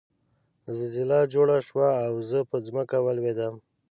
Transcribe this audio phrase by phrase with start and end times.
[0.75, 3.55] زلزله جوړه شوه او زه په ځمکه ولوېدم